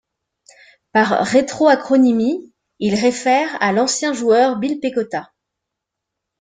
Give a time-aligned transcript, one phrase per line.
[0.93, 5.31] Par rétroacronymie, il réfère à l'ancien joueur Bill Pecota.